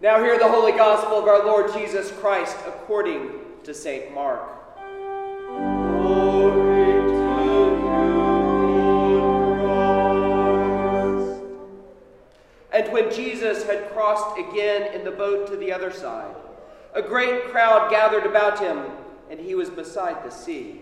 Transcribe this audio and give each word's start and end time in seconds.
Now 0.00 0.22
hear 0.22 0.38
the 0.38 0.48
holy 0.48 0.70
gospel 0.70 1.18
of 1.18 1.26
our 1.26 1.44
Lord 1.44 1.72
Jesus 1.72 2.12
Christ 2.12 2.56
according 2.68 3.32
to 3.64 3.74
St. 3.74 4.14
Mark. 4.14 4.48
And 12.72 12.92
when 12.92 13.12
Jesus 13.12 13.64
had 13.64 13.90
crossed 13.90 14.38
again 14.38 14.94
in 14.94 15.02
the 15.02 15.10
boat 15.10 15.48
to 15.48 15.56
the 15.56 15.72
other 15.72 15.90
side, 15.90 16.32
a 16.94 17.02
great 17.02 17.46
crowd 17.46 17.90
gathered 17.90 18.24
about 18.24 18.60
him, 18.60 18.84
and 19.28 19.40
he 19.40 19.56
was 19.56 19.68
beside 19.68 20.24
the 20.24 20.30
sea. 20.30 20.80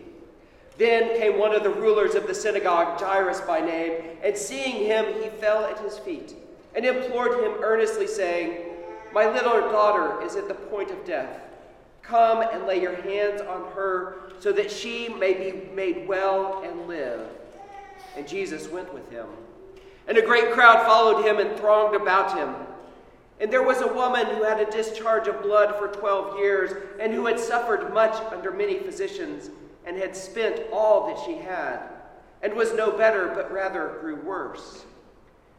Then 0.77 1.19
came 1.19 1.39
one 1.39 1.55
of 1.55 1.62
the 1.62 1.71
rulers 1.71 2.14
of 2.17 2.27
the 2.27 2.35
synagogue, 2.35 3.01
Jairus 3.01 3.41
by 3.41 3.61
name, 3.61 3.95
and 4.23 4.37
seeing 4.37 4.85
him, 4.85 5.07
he 5.23 5.30
fell 5.30 5.64
at 5.64 5.79
his 5.79 5.98
feet 5.98 6.35
and 6.75 6.85
implored 6.85 7.43
him 7.43 7.62
earnestly, 7.62 8.07
saying, 8.07 8.75
My 9.12 9.27
little 9.30 9.61
daughter 9.72 10.22
is 10.22 10.36
at 10.36 10.49
the 10.49 10.54
point 10.54 10.90
of 10.90 11.04
death. 11.04 11.40
Come 12.03 12.43
and 12.43 12.67
lay 12.67 12.81
your 12.81 12.94
hands 12.94 13.40
on 13.40 13.72
her 13.72 14.31
so 14.39 14.53
that 14.53 14.71
she 14.71 15.08
may 15.08 15.32
be 15.32 15.75
made 15.75 16.07
well 16.07 16.62
and 16.64 16.86
live. 16.86 17.21
And 18.17 18.29
Jesus 18.29 18.68
went 18.68 18.93
with 18.93 19.11
him. 19.11 19.26
And 20.07 20.17
a 20.18 20.22
great 20.22 20.53
crowd 20.53 20.86
followed 20.86 21.25
him 21.25 21.39
and 21.39 21.58
thronged 21.58 21.96
about 21.96 22.36
him. 22.36 22.54
And 23.40 23.53
there 23.53 23.62
was 23.62 23.81
a 23.81 23.93
woman 23.93 24.26
who 24.26 24.45
had 24.45 24.61
a 24.61 24.71
discharge 24.71 25.29
of 25.29 25.43
blood 25.43 25.75
for 25.76 25.89
12 25.89 26.39
years 26.39 26.70
and 27.00 27.12
who 27.12 27.26
had 27.26 27.39
suffered 27.39 27.93
much 27.93 28.14
under 28.32 28.50
many 28.50 28.79
physicians 28.79 29.50
and 29.84 29.96
had 29.96 30.17
spent 30.17 30.62
all 30.73 31.09
that 31.09 31.25
she 31.25 31.34
had 31.36 31.81
and 32.42 32.55
was 32.55 32.73
no 32.73 32.97
better, 32.97 33.33
but 33.34 33.53
rather 33.53 33.97
grew 34.00 34.17
worse. 34.17 34.84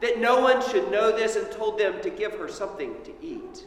that 0.00 0.20
no 0.20 0.40
one 0.40 0.66
should 0.70 0.90
know 0.90 1.16
this 1.16 1.36
and 1.36 1.50
told 1.50 1.78
them 1.78 2.00
to 2.02 2.10
give 2.10 2.32
her 2.34 2.48
something 2.48 2.94
to 3.04 3.12
eat. 3.22 3.64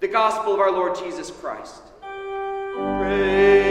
The 0.00 0.08
Gospel 0.08 0.54
of 0.54 0.60
our 0.60 0.72
Lord 0.72 0.96
Jesus 0.96 1.30
Christ. 1.30 1.82
Praise 2.74 3.61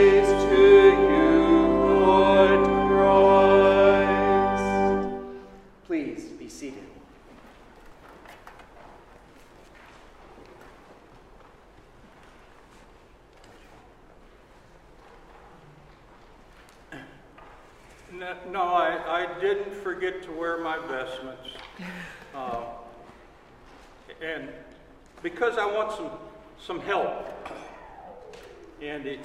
No, 18.13 18.35
no 18.49 18.61
I, 18.61 19.23
I 19.23 19.39
didn't 19.39 19.73
forget 19.73 20.21
to 20.23 20.31
wear 20.31 20.57
my 20.59 20.77
vestments. 20.87 21.49
Uh, 22.33 22.63
and 24.21 24.47
because 25.21 25.57
I 25.57 25.65
want 25.65 25.91
some, 25.91 26.09
some 26.65 26.79
help, 26.79 27.27
and 28.81 29.05
it, 29.05 29.19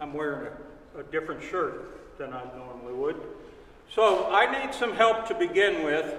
I'm 0.00 0.14
wearing 0.14 0.52
a, 0.94 1.00
a 1.00 1.02
different 1.02 1.42
shirt 1.42 2.16
than 2.18 2.32
I 2.32 2.44
normally 2.56 2.92
would. 2.92 3.20
So 3.90 4.30
I 4.30 4.62
need 4.62 4.72
some 4.72 4.94
help 4.94 5.26
to 5.26 5.34
begin 5.34 5.84
with. 5.84 6.14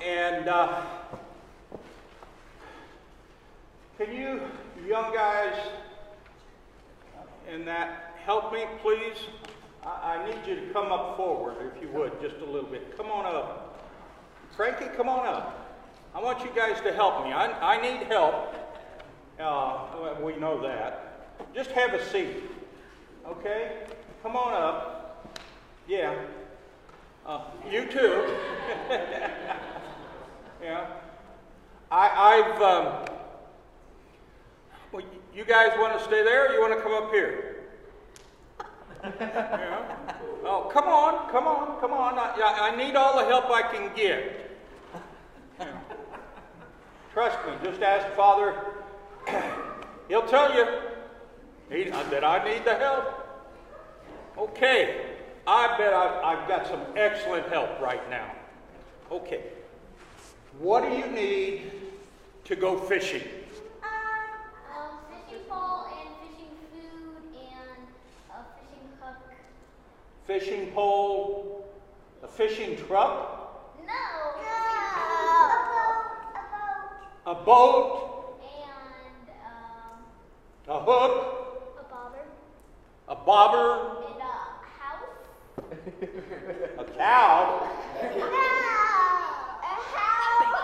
And 0.00 0.48
uh, 0.48 0.82
can 3.98 4.14
you, 4.14 4.40
young 4.86 5.12
guys, 5.12 5.56
in 7.52 7.64
that, 7.64 8.14
help 8.24 8.52
me, 8.52 8.66
please? 8.82 9.18
I, 9.84 10.16
I 10.16 10.26
need 10.26 10.46
you 10.46 10.54
to 10.56 10.72
come 10.72 10.90
up 10.92 11.16
forward, 11.16 11.56
if 11.74 11.82
you 11.82 11.88
would, 11.90 12.20
just 12.20 12.36
a 12.36 12.44
little 12.44 12.68
bit. 12.68 12.96
Come 12.96 13.10
on 13.10 13.26
up. 13.26 13.82
Frankie, 14.56 14.86
come 14.96 15.08
on 15.08 15.26
up. 15.26 15.60
I 16.14 16.20
want 16.22 16.44
you 16.44 16.50
guys 16.54 16.80
to 16.82 16.92
help 16.92 17.24
me. 17.24 17.32
I, 17.32 17.76
I 17.76 17.82
need 17.82 18.06
help. 18.06 18.54
Uh, 19.38 20.14
we 20.22 20.36
know 20.36 20.62
that. 20.62 21.54
Just 21.54 21.70
have 21.72 21.92
a 21.92 22.04
seat. 22.10 22.36
Okay? 23.26 23.78
Come 24.22 24.36
on 24.36 24.54
up. 24.54 25.28
Yeah. 25.88 26.14
Uh, 27.26 27.44
you 27.70 27.86
too. 27.86 28.36
yeah. 30.62 30.86
I, 31.90 32.52
I've. 32.54 32.62
Um, 32.62 33.06
well, 34.92 35.02
you 35.34 35.44
guys 35.44 35.72
want 35.78 35.98
to 35.98 36.04
stay 36.04 36.22
there, 36.22 36.48
or 36.48 36.52
you 36.54 36.60
want 36.60 36.74
to 36.74 36.80
come 36.80 36.94
up 36.94 37.10
here? 37.10 37.53
Yeah. 39.20 40.14
Oh, 40.44 40.68
come 40.72 40.84
on, 40.84 41.30
come 41.30 41.46
on, 41.46 41.80
come 41.80 41.92
on. 41.92 42.18
I, 42.18 42.70
I 42.70 42.76
need 42.76 42.96
all 42.96 43.18
the 43.18 43.24
help 43.24 43.50
I 43.50 43.62
can 43.62 43.94
get. 43.94 44.58
Yeah. 45.58 45.78
Trust 47.12 47.38
me, 47.46 47.52
just 47.62 47.82
ask 47.82 48.14
Father. 48.16 48.54
He'll 50.08 50.26
tell 50.26 50.54
you 50.54 50.66
he, 51.70 51.84
that 51.90 52.24
I 52.24 52.44
need 52.44 52.64
the 52.64 52.74
help. 52.74 53.04
Okay, 54.36 55.16
I 55.46 55.78
bet 55.78 55.92
I've, 55.92 56.24
I've 56.24 56.48
got 56.48 56.66
some 56.66 56.80
excellent 56.96 57.48
help 57.48 57.80
right 57.80 58.08
now. 58.10 58.30
Okay, 59.10 59.44
what 60.58 60.82
do 60.82 60.96
you 60.96 61.06
need 61.06 61.72
to 62.44 62.56
go 62.56 62.78
fishing? 62.78 63.22
Fishing 70.26 70.70
pole, 70.72 71.64
a 72.22 72.26
fishing 72.26 72.76
truck, 72.86 73.76
No. 73.86 73.92
No. 74.42 74.52
A 77.26 77.34
boat. 77.34 77.40
a 77.40 77.44
boat, 77.44 78.40
And 78.40 79.28
um, 79.44 80.76
a 80.76 80.80
hook, 80.80 81.14
a 81.78 81.84
bobber. 81.92 82.24
a 83.08 83.14
bobber, 83.14 83.68
And 84.08 84.22
a 84.22 84.22
house? 84.80 85.20
a 86.78 86.84
cow. 86.96 87.68
No! 88.02 88.16
A 88.16 89.70
house! 89.92 90.54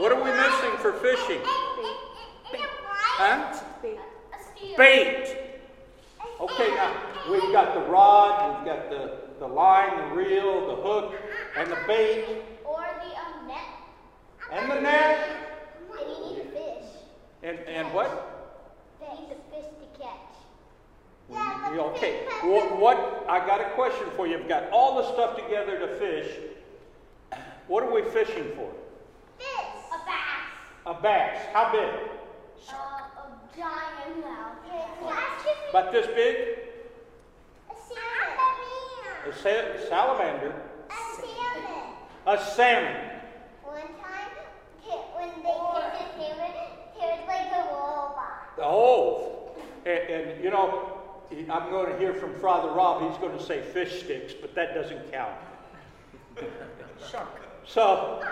What 0.00 0.10
are 0.10 0.18
we 0.22 0.30
missing 0.30 0.76
for 0.82 0.92
fishing? 0.94 1.40
Huh? 3.16 3.52
A 3.52 3.54
steer. 4.58 4.76
Bait. 4.76 5.36
Okay, 6.40 6.68
now 6.74 7.13
we've 7.30 7.52
got 7.52 7.74
the 7.74 7.80
rod, 7.90 8.58
we've 8.58 8.66
got 8.66 8.90
the, 8.90 9.12
the 9.38 9.46
line, 9.46 9.96
the 10.10 10.14
reel, 10.16 10.66
the 10.76 10.82
hook, 10.82 11.14
and 11.56 11.70
the 11.70 11.78
bait, 11.86 12.24
Or 12.64 12.84
the 13.02 13.18
um, 13.20 13.48
net. 13.48 13.58
and 14.52 14.70
the 14.70 14.80
net. 14.80 15.28
And 15.90 16.10
you 16.10 16.26
need 16.26 16.38
a 16.40 16.44
fish. 16.50 16.88
And, 17.42 17.58
and 17.60 17.92
what? 17.94 18.10
You 19.00 19.06
need 19.20 19.30
the 19.30 19.56
fish 19.56 19.64
to 19.66 20.00
catch. 20.02 20.18
You- 21.74 21.80
Okay, 21.96 22.24
what, 22.42 22.78
what, 22.78 23.24
I 23.28 23.44
got 23.46 23.60
a 23.60 23.70
question 23.70 24.06
for 24.14 24.26
you. 24.28 24.38
I've 24.38 24.48
got 24.48 24.70
all 24.70 24.96
the 25.02 25.12
stuff 25.12 25.36
together 25.36 25.78
to 25.80 25.88
fish. 25.96 26.30
What 27.66 27.82
are 27.82 27.92
we 27.92 28.02
fishing 28.10 28.52
for? 28.54 28.70
Fish. 29.38 29.46
A 29.92 29.98
bass. 30.06 30.46
A 30.86 31.02
bass. 31.02 31.46
How 31.52 31.72
big? 31.72 31.88
Uh, 32.70 32.74
a 32.74 33.56
giant 33.56 34.20
mouth. 34.20 34.56
About 35.70 35.90
this 35.92 36.06
big? 36.08 36.63
A 39.26 39.32
sa- 39.32 39.88
salamander. 39.88 40.54
A 40.90 40.94
salmon. 41.16 41.94
A 42.26 42.44
salmon. 42.54 42.96
One 43.62 43.76
time, 43.76 44.30
when 45.16 45.28
they 45.42 45.42
catch 45.42 45.94
a 45.94 46.18
salmon, 46.18 46.52
it 46.52 47.00
was 47.00 47.22
like 47.26 47.52
a 47.52 47.64
robot. 47.72 48.52
Oh, 48.58 49.56
and, 49.86 49.98
and 50.10 50.44
you 50.44 50.50
know, 50.50 50.94
I'm 51.50 51.70
going 51.70 51.92
to 51.92 51.98
hear 51.98 52.14
from 52.14 52.34
Father 52.34 52.68
Rob. 52.68 53.08
He's 53.08 53.18
going 53.18 53.36
to 53.36 53.42
say 53.42 53.62
fish 53.62 54.04
sticks, 54.04 54.34
but 54.40 54.54
that 54.54 54.74
doesn't 54.74 55.10
count. 55.10 55.34
Shark. 57.10 57.40
So, 57.66 58.22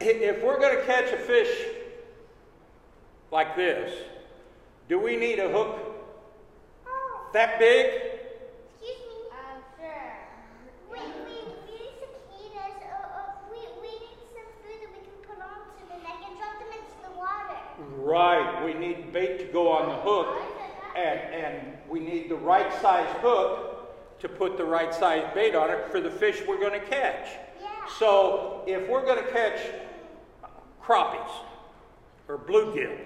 if 0.00 0.42
we're 0.42 0.58
going 0.58 0.78
to 0.78 0.84
catch 0.84 1.12
a 1.12 1.16
fish 1.18 1.50
like 3.30 3.56
this, 3.56 3.92
do 4.88 4.98
we 4.98 5.16
need 5.16 5.38
a 5.38 5.48
hook 5.48 5.76
oh. 6.86 7.28
that 7.32 7.58
big? 7.58 7.86
Excuse 8.80 8.98
me. 9.04 9.28
Um, 9.32 9.62
sure. 9.76 10.14
We, 10.90 10.98
we, 10.98 11.36
we 11.66 11.76
need 11.76 11.92
some 12.00 12.14
cicadas. 12.30 12.78
Uh, 12.88 12.94
uh, 12.94 13.36
we, 13.50 13.58
we 13.82 13.90
need 14.00 14.16
some 14.32 14.48
food 14.62 14.78
that 14.80 14.90
we 14.94 15.00
can 15.04 15.18
put 15.28 15.38
onto 15.42 15.82
the 15.92 15.98
neck 16.02 16.24
and 16.24 16.38
drop 16.38 16.56
them 16.58 16.72
into 16.72 16.98
the 17.04 17.12
water. 17.18 17.58
Right, 18.18 18.64
we 18.64 18.74
need 18.74 19.12
bait 19.12 19.38
to 19.38 19.44
go 19.44 19.70
on 19.70 19.90
the 19.90 19.94
hook, 19.94 20.42
and, 20.96 21.20
and 21.32 21.78
we 21.88 22.00
need 22.00 22.28
the 22.28 22.34
right 22.34 22.68
size 22.82 23.06
hook 23.20 24.18
to 24.18 24.28
put 24.28 24.56
the 24.56 24.64
right 24.64 24.92
size 24.92 25.24
bait 25.34 25.54
on 25.54 25.70
it 25.70 25.88
for 25.92 26.00
the 26.00 26.10
fish 26.10 26.42
we're 26.48 26.58
going 26.58 26.80
to 26.80 26.84
catch. 26.84 27.28
Yeah. 27.62 27.68
So 27.96 28.64
if 28.66 28.88
we're 28.88 29.04
going 29.04 29.24
to 29.24 29.30
catch 29.30 29.60
crappies 30.82 31.30
or 32.26 32.38
bluegill, 32.38 32.98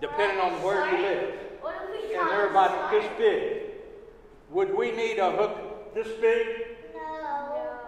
depending 0.00 0.40
on 0.40 0.52
where 0.62 0.90
you 0.90 1.02
live, 1.02 1.34
What 1.60 1.86
do 1.86 1.92
we 1.92 2.16
and 2.16 2.30
they're 2.30 2.48
about 2.48 2.90
this 2.90 3.04
big, 3.18 3.72
would 4.48 4.74
we 4.74 4.90
need 4.90 5.18
a 5.18 5.32
hook 5.32 5.94
this 5.94 6.08
big? 6.18 6.46
No. 6.94 7.78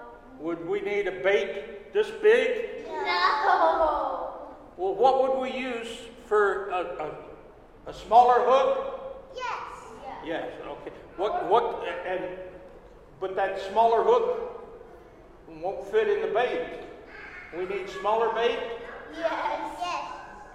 Would 0.41 0.69
we 0.69 0.83
need 0.83 1.07
a 1.07 1.13
bait 1.13 1.95
this 1.95 2.11
big? 2.23 2.85
No. 2.89 4.45
Well, 4.77 4.95
what 4.95 5.23
would 5.23 5.41
we 5.41 5.59
use 5.59 5.89
for 6.27 6.69
a, 6.71 7.15
a, 7.87 7.91
a 7.91 7.95
smaller 7.95 8.45
hook? 8.45 9.25
Yes. 9.35 9.53
Yes, 10.25 10.49
okay. 10.67 10.93
What, 11.17 11.49
what, 11.49 11.85
and, 12.07 12.23
but 13.21 13.37
that 13.37 13.61
smaller 13.71 14.03
hook 14.03 14.63
won't 15.63 15.87
fit 15.91 16.09
in 16.09 16.23
the 16.23 16.35
bait. 16.35 16.81
We 17.57 17.65
need 17.67 17.89
smaller 17.89 18.35
bait? 18.35 18.59
Yes. 19.17 19.61
Yes. 19.81 20.05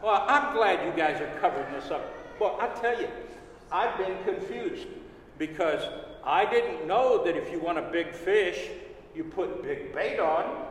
Well, 0.04 0.26
I'm 0.28 0.54
glad 0.54 0.86
you 0.86 0.94
guys 0.94 1.22
are 1.22 1.40
covering 1.40 1.72
this 1.74 1.90
up. 1.90 2.04
Well, 2.40 2.58
I 2.60 2.68
tell 2.80 3.00
you, 3.00 3.08
I've 3.72 3.98
been 3.98 4.18
confused 4.24 4.88
because 5.38 5.84
I 6.24 6.46
didn't 6.50 6.88
know 6.88 7.24
that 7.24 7.36
if 7.36 7.52
you 7.52 7.60
want 7.60 7.78
a 7.78 7.84
big 7.84 8.14
fish, 8.14 8.70
you 9.16 9.24
put 9.24 9.64
big 9.64 9.94
bait 9.94 10.20
on. 10.20 10.66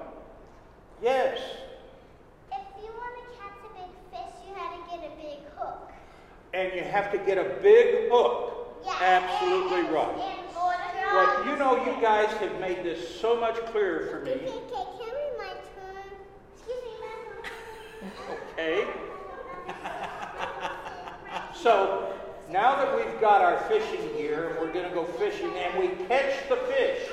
Yes. 1.03 1.41
If 2.53 2.58
you 2.82 2.91
want 2.93 3.14
to 3.17 3.38
catch 3.38 3.56
a 3.64 3.75
big 3.75 3.91
fish, 4.11 4.35
you 4.46 4.55
had 4.55 4.76
to 4.76 4.91
get 4.91 5.12
a 5.12 5.17
big 5.17 5.38
hook. 5.56 5.91
And 6.53 6.73
you 6.75 6.80
have 6.91 7.11
to 7.13 7.19
get 7.19 7.39
a 7.39 7.61
big 7.63 8.11
hook. 8.11 8.83
Yeah. 8.85 8.97
Absolutely 9.01 9.83
right. 9.93 10.09
And 10.09 10.55
go 10.55 10.73
to 10.73 11.15
Well, 11.15 11.47
you 11.47 11.57
know, 11.57 11.85
you 11.85 12.01
guys 12.01 12.31
have 12.39 12.61
made 12.61 12.83
this 12.85 13.21
so 13.21 13.39
much 13.39 13.57
clearer 13.67 14.07
for 14.09 14.21
me. 14.25 14.33
can 14.33 14.43
we 14.43 14.51
my 15.39 15.53
turn? 15.75 16.05
Excuse 16.57 16.83
me, 16.85 16.93
ma'am. 18.03 18.13
Okay? 18.53 18.87
So, 21.63 22.17
now 22.49 22.75
that 22.77 22.97
we've 22.97 23.21
got 23.21 23.43
our 23.43 23.61
fishing 23.69 24.17
gear 24.17 24.49
and 24.49 24.59
we're 24.59 24.73
going 24.73 24.89
to 24.89 24.95
go 24.95 25.05
fishing 25.05 25.53
and 25.59 25.79
we 25.79 25.89
catch 26.07 26.49
the 26.49 26.57
fish, 26.57 27.07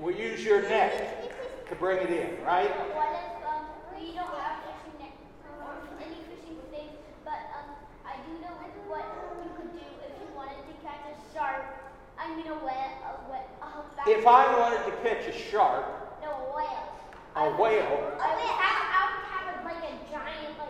we 0.00 0.16
use 0.16 0.42
your 0.42 0.62
net 0.62 1.68
to 1.68 1.74
bring 1.76 1.98
it 1.98 2.08
in, 2.08 2.42
right? 2.42 2.70
What 2.96 3.12
if 3.12 3.44
um, 3.44 3.68
we 3.92 4.16
don't 4.16 4.32
have 4.40 4.64
fishing 4.64 4.96
net 4.96 5.12
or 5.60 5.76
any 6.00 6.16
fishing 6.24 6.56
things, 6.72 6.96
but 7.22 7.36
um, 7.52 7.76
I 8.08 8.16
do 8.24 8.32
know 8.40 8.56
what 8.88 9.04
you 9.44 9.50
could 9.60 9.72
do 9.76 9.84
if 10.08 10.16
you 10.16 10.28
wanted 10.34 10.64
to 10.64 10.74
catch 10.80 11.04
a 11.12 11.16
shark. 11.36 11.68
I 12.16 12.34
mean 12.34 12.48
a 12.48 12.56
whale, 12.64 12.96
a 13.04 13.28
whale. 13.28 13.50
A 13.60 13.68
If 14.08 14.26
I 14.26 14.58
wanted 14.58 14.84
to 14.86 14.92
catch 15.02 15.26
a 15.26 15.32
shark, 15.50 15.84
no 16.22 16.30
a 16.30 16.56
whale. 16.56 16.92
a 17.34 17.38
I 17.38 17.48
would- 17.48 17.58
whale, 17.58 18.12
I 18.20 18.34
would 18.34 18.50
have, 18.62 18.80
I 18.96 19.00
would 19.10 19.24
have 19.32 19.46
a, 19.60 19.64
like 19.64 19.82
a 19.84 20.12
giant 20.12 20.58
like. 20.58 20.68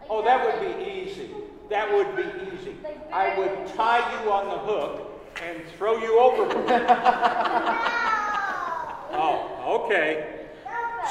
Like 0.00 0.08
oh, 0.10 0.22
that 0.24 0.44
would 0.44 0.60
be 0.78 0.90
easy. 0.90 1.30
That 1.70 1.92
would 1.92 2.16
be 2.16 2.24
easy. 2.56 2.76
I 3.12 3.38
would 3.38 3.66
tie 3.76 4.22
you 4.22 4.32
on 4.32 4.46
the 4.46 4.58
hook 4.58 5.08
and 5.44 5.62
throw 5.78 5.98
you 5.98 6.18
overboard. 6.18 6.66
Oh, 9.14 9.82
okay. 9.84 10.46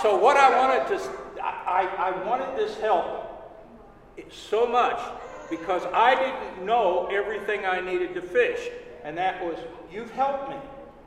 So 0.01 0.17
what 0.17 0.35
I 0.35 0.49
wanted 0.57 0.87
to, 0.97 1.09
I 1.43 1.87
I 1.97 2.25
wanted 2.27 2.57
this 2.57 2.75
help 2.79 3.27
so 4.31 4.65
much 4.65 4.99
because 5.51 5.83
I 5.93 6.15
didn't 6.15 6.65
know 6.65 7.07
everything 7.11 7.65
I 7.65 7.79
needed 7.79 8.15
to 8.15 8.21
fish. 8.23 8.69
And 9.03 9.15
that 9.19 9.44
was, 9.45 9.57
you've 9.91 10.09
helped 10.11 10.49
me. 10.49 10.56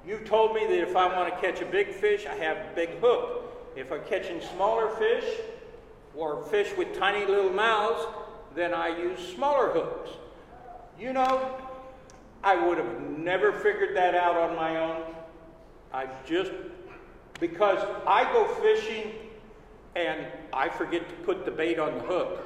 You've 0.06 0.24
told 0.24 0.54
me 0.54 0.66
that 0.66 0.82
if 0.82 0.96
I 0.96 1.06
want 1.06 1.34
to 1.34 1.40
catch 1.40 1.62
a 1.62 1.66
big 1.66 1.88
fish, 1.88 2.26
I 2.26 2.34
have 2.34 2.58
a 2.58 2.70
big 2.74 3.00
hook. 3.00 3.72
If 3.74 3.90
I'm 3.90 4.04
catching 4.04 4.40
smaller 4.54 4.90
fish 4.96 5.24
or 6.14 6.42
fish 6.44 6.76
with 6.76 6.96
tiny 6.98 7.24
little 7.24 7.50
mouths, 7.50 8.06
then 8.54 8.74
I 8.74 8.96
use 8.98 9.18
smaller 9.34 9.70
hooks. 9.70 10.10
You 10.98 11.12
know, 11.12 11.56
I 12.42 12.66
would 12.66 12.78
have 12.78 13.00
never 13.00 13.52
figured 13.52 13.96
that 13.96 14.14
out 14.14 14.36
on 14.36 14.54
my 14.54 14.78
own. 14.78 15.02
I 15.92 16.06
just, 16.26 16.52
because 17.40 17.78
I 18.06 18.24
go 18.32 18.46
fishing 18.62 19.12
and 19.96 20.26
I 20.52 20.68
forget 20.68 21.08
to 21.08 21.14
put 21.24 21.44
the 21.44 21.50
bait 21.50 21.78
on 21.78 21.94
the 21.94 22.00
hook, 22.00 22.44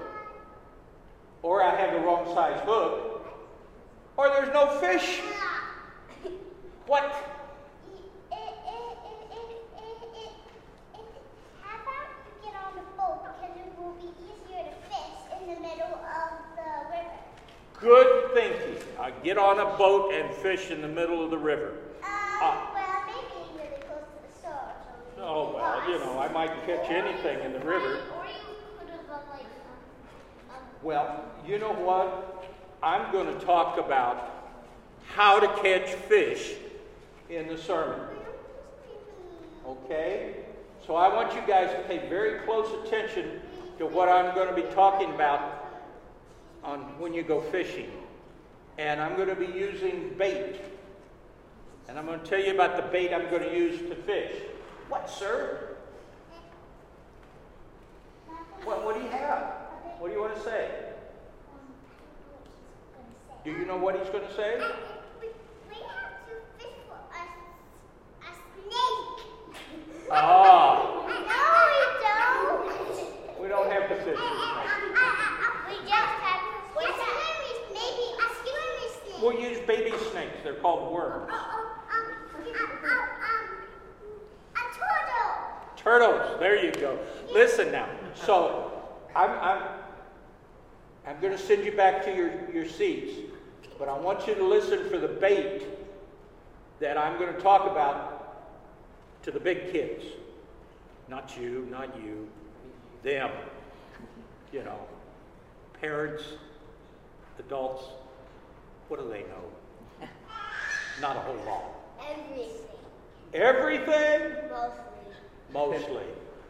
or 1.42 1.62
I 1.62 1.74
have 1.74 1.92
the 1.92 2.00
wrong 2.00 2.26
size 2.34 2.60
hook, 2.64 3.26
or 4.16 4.28
there's 4.28 4.52
no 4.52 4.78
fish. 4.80 5.20
What? 6.86 7.02
How 11.62 11.74
about 11.82 12.08
you 12.24 12.32
get 12.42 12.54
on 12.64 12.72
the 12.76 12.86
boat 12.96 13.28
because 13.28 13.56
it 13.56 13.68
will 13.78 13.92
be 14.00 14.08
easier 14.24 14.64
to 14.64 14.74
fish 14.88 15.20
in 15.38 15.54
the 15.54 15.60
middle 15.60 16.00
of 16.00 16.30
the 16.56 16.68
river. 16.88 17.12
Good 17.80 18.32
thinking. 18.35 18.82
I 18.99 19.12
get 19.23 19.38
on 19.38 19.61
a 19.61 19.76
boat 19.78 20.12
and 20.12 20.35
fish 20.35 20.70
in 20.70 20.82
the 20.82 20.88
middle 20.88 21.25
of 21.25 21.30
the 21.30 21.38
river. 21.38 21.68
Um, 21.68 21.76
Ah. 22.40 22.70
well, 22.75 23.04
maybe 23.06 23.68
really 23.70 23.82
close 23.87 24.02
to 24.02 24.42
the 24.42 24.49
shore. 24.49 24.73
so 25.16 25.23
Oh, 25.23 25.52
well, 25.54 25.88
you 25.88 25.99
know, 26.00 26.18
I 26.18 26.28
might 26.28 26.66
catch 26.66 26.90
anything 26.90 27.40
in 27.44 27.52
the 27.52 27.61
river. 27.61 28.00
Or 28.16 28.25
you 28.26 28.35
could 28.78 28.88
have 28.90 29.00
like, 29.30 29.47
Well, 30.82 31.25
you 31.47 31.58
know 31.58 31.73
what? 31.73 32.44
I'm 32.82 33.12
going 33.12 33.26
to 33.26 33.44
talk 33.44 33.78
about 33.78 34.30
how 35.14 35.38
to 35.38 35.47
catch 35.62 35.88
fish 35.90 36.54
in 37.30 37.47
the 37.47 37.58
sermon. 37.58 38.00
Okay? 39.66 40.37
So 40.87 40.97
I 40.97 41.12
want 41.14 41.35
you 41.35 41.42
guys 41.47 41.70
to 41.70 41.82
pay 41.82 42.08
very 42.08 42.40
close 42.40 42.68
attention 42.85 43.40
to 43.78 43.87
what 43.87 44.08
I'm 44.08 44.35
going 44.35 44.49
to 44.49 44.54
be 44.54 44.66
talking 44.75 45.14
about 45.14 45.57
on 46.68 46.80
when 47.00 47.14
you 47.14 47.22
go 47.22 47.40
fishing. 47.40 47.90
And 48.78 49.00
I'm 49.00 49.16
going 49.16 49.28
to 49.28 49.34
be 49.34 49.46
using 49.46 50.14
bait. 50.18 50.60
And 51.88 51.98
I'm 51.98 52.06
going 52.06 52.20
to 52.20 52.26
tell 52.26 52.38
you 52.40 52.52
about 52.54 52.76
the 52.76 52.82
bait 52.82 53.12
I'm 53.12 53.28
going 53.30 53.42
to 53.42 53.54
use 53.56 53.78
to 53.88 53.94
fish. 53.96 54.32
What, 54.88 55.08
sir? 55.10 55.76
What, 58.64 58.84
what 58.84 58.94
do 58.96 59.02
you 59.02 59.08
have? 59.10 59.44
What 59.98 60.08
do 60.08 60.14
you 60.14 60.20
want 60.20 60.34
to 60.37 60.42
say? 60.42 60.70
Do 63.44 63.50
you 63.52 63.64
know 63.64 63.76
what 63.78 63.98
he's 63.98 64.08
going 64.10 64.26
to 64.26 64.34
say? 64.34 64.58
We, 65.20 65.28
we 65.70 65.76
have 65.76 66.26
to 66.26 66.34
fish 66.58 66.76
for 66.87 66.98
a, 67.16 67.22
a 68.26 68.30
snake. 68.52 69.26
Ah, 70.10 71.06
No, 71.08 71.44
we 71.78 71.87
don't. 72.04 73.40
we 73.42 73.48
don't 73.48 73.70
have 73.72 73.88
to 73.88 73.96
fish. 74.04 74.18
We 75.68 75.75
just 75.76 76.14
have 76.25 76.40
to 76.40 76.80
fish. 76.80 76.96
Yes, 76.98 77.58
maybe 77.72 78.06
a 78.16 78.26
swimming 78.37 78.92
snake. 79.00 79.07
We'll 79.20 79.38
use 79.38 79.58
baby 79.66 79.92
snakes. 80.12 80.37
They're 80.44 80.54
called 80.54 80.92
worms. 80.92 81.30
Oh, 81.32 81.76
um, 81.90 82.52
um, 82.54 83.00
um, 84.56 84.70
turtle. 85.76 86.12
Turtles. 86.12 86.40
There 86.40 86.64
you 86.64 86.72
go. 86.72 86.98
Listen 87.32 87.72
now. 87.72 87.88
So, 88.14 88.72
I'm, 89.14 89.30
I'm, 89.30 89.62
I'm 91.06 91.20
going 91.20 91.32
to 91.37 91.38
send 91.38 91.64
you 91.64 91.72
back 91.72 92.04
to 92.04 92.14
your, 92.14 92.50
your 92.52 92.68
seats, 92.68 93.12
but 93.78 93.88
I 93.88 93.98
want 93.98 94.26
you 94.26 94.34
to 94.34 94.44
listen 94.44 94.88
for 94.88 94.98
the 94.98 95.08
bait 95.08 95.64
that 96.80 96.96
I'm 96.96 97.18
going 97.18 97.34
to 97.34 97.40
talk 97.40 97.68
about 97.70 98.18
to 99.22 99.30
the 99.32 99.40
big 99.40 99.72
kids. 99.72 100.04
Not 101.08 101.37
you, 101.40 101.66
not 101.70 101.96
you, 102.00 102.28
them. 103.02 103.30
You 104.52 104.64
know, 104.64 104.78
parents, 105.80 106.22
adults, 107.38 107.84
what 108.88 109.00
do 109.00 109.09
they 109.09 109.21
know? 109.23 110.07
Not 111.00 111.16
a 111.16 111.21
whole 111.21 111.37
lot. 111.47 111.64
Everything. 112.11 112.54
Everything? 113.35 114.33
Mostly. 114.50 115.83
Mostly. 115.88 116.07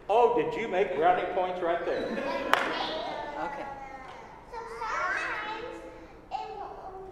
Oh, 0.08 0.40
did 0.40 0.58
you 0.60 0.68
make 0.68 0.94
brownie 0.96 1.26
points 1.34 1.60
right 1.62 1.84
there? 1.84 2.18
Okay. 3.38 3.62
So 4.50 4.58
sometimes, 4.82 5.78
in, 6.34 6.58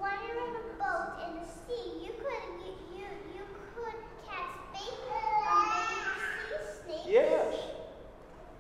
when 0.03 0.17
you're 0.27 0.43
in 0.43 0.55
a 0.59 0.75
boat 0.75 1.23
in 1.23 1.39
the 1.39 1.47
sea, 1.47 2.03
you 2.05 2.11
could 2.19 2.43
you 2.67 2.75
you, 2.99 3.07
you 3.39 3.43
could 3.77 3.95
catch 4.27 4.51
baby, 4.75 5.07
um, 5.47 5.63
baby 5.71 6.59
sea 6.83 6.83
snakes, 6.83 7.07
Yes. 7.07 7.55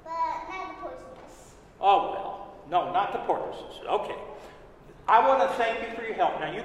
but 0.05 0.47
not 0.49 0.81
poisonous. 0.81 1.55
Oh, 1.81 2.13
well, 2.13 2.55
no, 2.71 2.93
not 2.93 3.13
the 3.13 3.19
porpoises. 3.27 3.81
Okay. 3.85 4.15
I 5.09 5.27
want 5.27 5.41
to 5.43 5.49
thank 5.57 5.81
you 5.83 5.97
for 5.97 6.05
your 6.05 6.15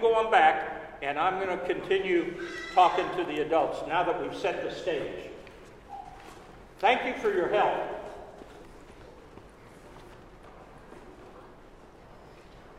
help. 0.01 0.09
Now, 0.09 0.09
you 0.09 0.13
go 0.13 0.15
on 0.15 0.31
back, 0.31 0.99
and 1.01 1.19
I'm 1.19 1.43
going 1.43 1.57
to 1.57 1.65
continue 1.65 2.47
talking 2.73 3.05
to 3.17 3.23
the 3.23 3.41
adults 3.41 3.79
now 3.87 4.03
that 4.03 4.21
we've 4.21 4.35
set 4.35 4.63
the 4.63 4.75
stage. 4.75 5.29
Thank 6.79 7.05
you 7.05 7.13
for 7.21 7.33
your 7.33 7.49
help. 7.49 7.97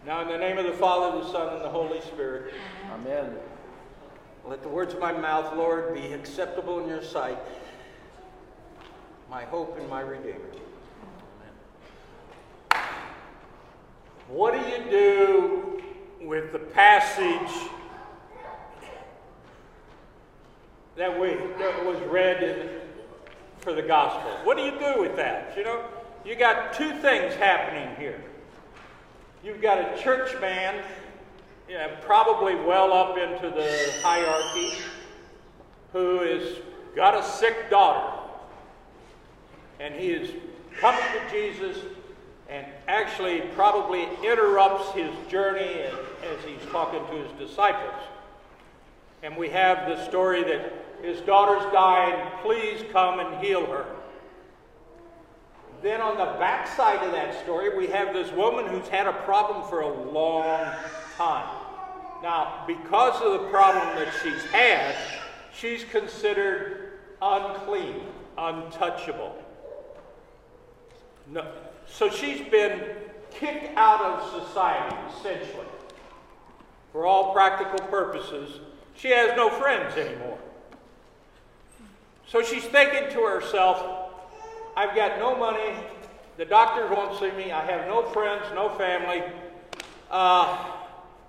Now, 0.05 0.23
in 0.23 0.29
the 0.29 0.39
name 0.39 0.59
of 0.59 0.67
the 0.67 0.73
Father, 0.73 1.21
the 1.21 1.31
Son, 1.31 1.55
and 1.55 1.65
the 1.65 1.69
Holy 1.69 2.01
Spirit, 2.01 2.53
Amen. 2.93 3.37
let 4.45 4.61
the 4.63 4.69
words 4.69 4.95
of 4.95 5.01
my 5.01 5.13
mouth, 5.13 5.55
Lord, 5.57 5.95
be 5.95 6.13
acceptable 6.13 6.81
in 6.81 6.89
your 6.89 7.05
sight, 7.05 7.39
my 9.31 9.45
hope 9.45 9.79
and 9.79 9.89
my 9.89 10.01
Redeemer. 10.01 10.41
Amen. 12.73 12.85
What 14.29 14.55
do 14.55 14.59
you 14.71 14.91
do 14.91 15.62
with 16.25 16.53
the 16.53 16.59
passage 16.59 17.69
that, 20.97 21.21
we, 21.21 21.35
that 21.59 21.85
was 21.85 21.99
read 22.09 22.43
in, 22.43 22.69
for 23.59 23.73
the 23.73 23.83
gospel? 23.83 24.31
What 24.45 24.57
do 24.57 24.63
you 24.63 24.73
do 24.73 25.01
with 25.01 25.17
that? 25.17 25.55
You 25.57 25.65
know, 25.65 25.85
you 26.25 26.37
got 26.37 26.73
two 26.73 26.93
things 26.99 27.35
happening 27.35 27.97
here. 27.97 28.23
You've 29.45 29.61
got 29.61 29.79
a 29.79 30.01
church 30.01 30.41
man, 30.41 30.83
probably 32.03 32.55
well 32.55 32.93
up 32.93 33.17
into 33.17 33.51
the 33.51 33.93
hierarchy, 34.03 34.79
who 35.93 36.21
has 36.21 36.57
got 36.95 37.19
a 37.19 37.25
sick 37.25 37.71
daughter. 37.71 38.19
And 39.81 39.95
he 39.95 40.11
is 40.11 40.31
coming 40.79 41.01
to 41.01 41.31
Jesus 41.31 41.83
and 42.49 42.67
actually 42.87 43.41
probably 43.55 44.07
interrupts 44.23 44.93
his 44.93 45.11
journey 45.29 45.81
as, 45.81 45.95
as 46.33 46.45
he's 46.45 46.71
talking 46.71 47.05
to 47.07 47.23
his 47.23 47.33
disciples. 47.39 48.03
And 49.23 49.37
we 49.37 49.49
have 49.51 49.89
the 49.89 50.05
story 50.07 50.43
that 50.43 50.73
his 51.03 51.21
daughter's 51.21 51.71
dying, 51.73 52.31
please 52.43 52.85
come 52.93 53.21
and 53.21 53.45
heal 53.45 53.67
her. 53.67 53.87
Then 55.83 56.01
on 56.01 56.17
the 56.17 56.39
backside 56.39 57.05
of 57.05 57.13
that 57.13 57.43
story, 57.43 57.77
we 57.77 57.89
have 57.89 58.15
this 58.15 58.31
woman 58.33 58.67
who's 58.67 58.89
had 58.89 59.07
a 59.07 59.13
problem 59.13 59.69
for 59.69 59.81
a 59.81 60.11
long 60.11 60.65
time. 61.17 61.49
Now, 62.23 62.65
because 62.69 63.21
of 63.21 63.33
the 63.33 63.49
problem 63.49 63.85
that 63.97 64.13
she's 64.23 64.43
had, 64.53 64.95
she's 65.53 65.85
considered 65.85 67.01
unclean, 67.21 68.03
untouchable. 68.39 69.37
No, 71.33 71.51
so 71.87 72.11
she's 72.11 72.49
been 72.49 72.81
kicked 73.33 73.77
out 73.77 74.01
of 74.01 74.47
society, 74.47 74.97
essentially. 75.17 75.67
For 76.93 77.07
all 77.07 77.33
practical 77.33 77.87
purposes, 77.89 78.61
she 78.95 79.09
has 79.11 79.35
no 79.37 79.49
friends 79.49 79.97
anymore. 79.97 80.39
So 82.29 82.43
she's 82.43 82.65
thinking 82.65 83.11
to 83.13 83.27
herself, 83.27 84.11
I've 84.77 84.95
got 84.95 85.19
no 85.19 85.37
money. 85.37 85.75
The 86.37 86.45
doctors 86.45 86.91
won't 86.91 87.19
see 87.19 87.31
me. 87.33 87.53
I 87.53 87.65
have 87.65 87.87
no 87.87 88.03
friends, 88.11 88.43
no 88.55 88.71
family. 88.71 89.23
Uh, 90.11 90.73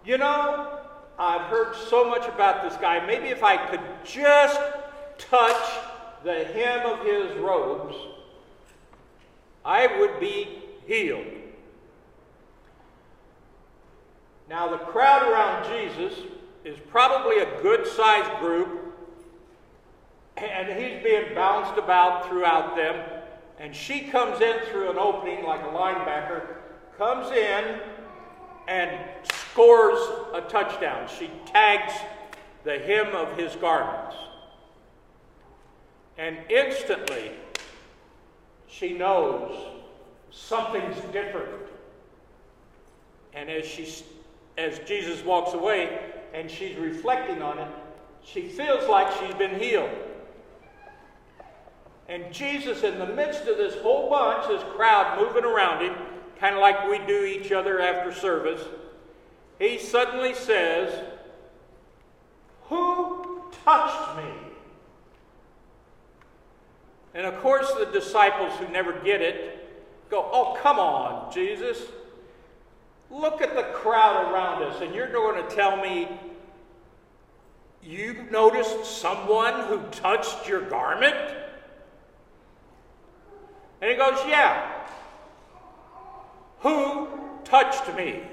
you 0.05 0.17
know, 0.17 0.79
I've 1.17 1.41
heard 1.43 1.75
so 1.75 2.09
much 2.09 2.27
about 2.27 2.63
this 2.63 2.77
guy. 2.79 3.05
Maybe 3.05 3.27
if 3.27 3.43
I 3.43 3.57
could 3.57 3.81
just 4.03 4.59
touch 5.17 5.79
the 6.23 6.45
hem 6.45 6.85
of 6.85 7.05
his 7.05 7.37
robes, 7.37 7.95
I 9.65 9.87
would 9.99 10.19
be 10.19 10.59
healed. 10.87 11.25
Now, 14.49 14.69
the 14.69 14.77
crowd 14.77 15.31
around 15.31 15.69
Jesus 15.69 16.19
is 16.65 16.77
probably 16.89 17.39
a 17.39 17.61
good 17.61 17.87
sized 17.87 18.39
group, 18.39 18.95
and 20.37 20.67
he's 20.67 21.03
being 21.03 21.33
bounced 21.33 21.77
about 21.77 22.27
throughout 22.27 22.75
them. 22.75 23.03
And 23.59 23.75
she 23.75 24.01
comes 24.01 24.41
in 24.41 24.59
through 24.65 24.91
an 24.91 24.97
opening 24.97 25.43
like 25.43 25.61
a 25.61 25.67
linebacker, 25.67 26.55
comes 26.97 27.31
in 27.31 27.79
and 28.67 28.91
scores 29.51 29.99
a 30.33 30.41
touchdown. 30.41 31.07
She 31.07 31.29
tags 31.45 31.93
the 32.63 32.79
hem 32.79 33.13
of 33.15 33.37
his 33.37 33.55
garments. 33.55 34.15
And 36.17 36.37
instantly, 36.49 37.31
she 38.67 38.93
knows 38.93 39.55
something's 40.31 40.99
different. 41.11 41.49
And 43.33 43.49
as 43.49 43.65
she 43.65 43.85
as 44.57 44.79
Jesus 44.79 45.23
walks 45.23 45.53
away 45.53 45.99
and 46.33 46.49
she's 46.49 46.75
reflecting 46.77 47.41
on 47.41 47.59
it, 47.59 47.67
she 48.23 48.47
feels 48.47 48.87
like 48.87 49.11
she's 49.19 49.35
been 49.35 49.59
healed. 49.59 49.89
And 52.07 52.33
Jesus, 52.33 52.83
in 52.83 52.99
the 52.99 53.07
midst 53.07 53.47
of 53.47 53.57
this 53.57 53.75
whole 53.75 54.09
bunch, 54.09 54.47
this 54.47 54.63
crowd 54.75 55.19
moving 55.19 55.45
around 55.45 55.83
him, 55.83 55.95
kind 56.39 56.55
of 56.55 56.61
like 56.61 56.89
we 56.89 56.99
do 56.99 57.23
each 57.23 57.51
other 57.51 57.79
after 57.79 58.13
service, 58.13 58.61
he 59.59 59.77
suddenly 59.77 60.33
says, 60.33 60.93
Who 62.63 63.43
touched 63.63 64.17
me? 64.17 64.31
And 67.13 67.25
of 67.25 67.39
course, 67.41 67.71
the 67.73 67.85
disciples 67.85 68.53
who 68.59 68.67
never 68.67 68.93
get 68.99 69.21
it 69.21 70.09
go, 70.09 70.27
Oh, 70.31 70.57
come 70.61 70.79
on, 70.79 71.31
Jesus. 71.31 71.79
Look 73.13 73.43
at 73.43 73.55
the 73.55 73.63
crowd 73.63 74.31
around 74.31 74.63
us, 74.63 74.81
and 74.81 74.95
you're 74.95 75.11
going 75.11 75.47
to 75.47 75.55
tell 75.55 75.77
me 75.77 76.07
you 77.83 78.25
noticed 78.31 78.85
someone 78.85 79.67
who 79.67 79.81
touched 79.91 80.47
your 80.47 80.61
garment? 80.61 81.15
And 83.81 83.91
he 83.91 83.97
goes, 83.97 84.17
Yeah. 84.27 84.67
Who 86.61 87.07
touched 87.43 87.93
me? 87.95 88.23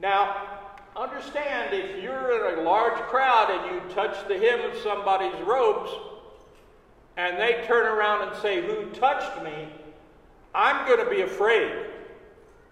Now, 0.00 0.48
understand 0.96 1.74
if 1.74 2.02
you're 2.02 2.52
in 2.52 2.60
a 2.60 2.62
large 2.62 3.00
crowd 3.02 3.50
and 3.50 3.74
you 3.74 3.94
touch 3.94 4.16
the 4.28 4.38
hem 4.38 4.70
of 4.70 4.78
somebody's 4.78 5.38
robes 5.42 5.90
and 7.18 7.38
they 7.38 7.64
turn 7.66 7.86
around 7.86 8.28
and 8.28 8.40
say, 8.40 8.64
Who 8.64 8.86
touched 8.92 9.42
me? 9.44 9.68
I'm 10.54 10.86
going 10.86 11.04
to 11.04 11.10
be 11.10 11.22
afraid. 11.22 11.72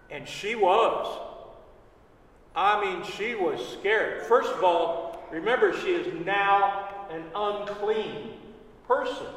And 0.09 0.27
she 0.27 0.55
was. 0.55 1.19
I 2.55 2.83
mean, 2.83 3.03
she 3.03 3.35
was 3.35 3.65
scared. 3.79 4.23
First 4.23 4.51
of 4.51 4.63
all, 4.63 5.23
remember, 5.31 5.77
she 5.79 5.89
is 5.91 6.25
now 6.25 6.89
an 7.09 7.23
unclean 7.33 8.33
person. 8.87 9.27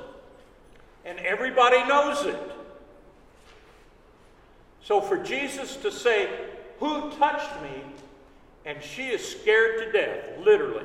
And 1.04 1.18
everybody 1.20 1.84
knows 1.84 2.24
it. 2.26 2.40
So 4.82 5.00
for 5.00 5.16
Jesus 5.16 5.76
to 5.76 5.90
say, 5.90 6.28
Who 6.80 7.10
touched 7.12 7.62
me? 7.62 7.82
And 8.66 8.82
she 8.82 9.08
is 9.08 9.26
scared 9.26 9.78
to 9.78 9.92
death, 9.92 10.38
literally. 10.44 10.84